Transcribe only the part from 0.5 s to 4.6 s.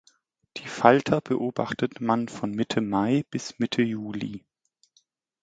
Die Falter beobachtet man von Mitte Mai bis Mitte Juli.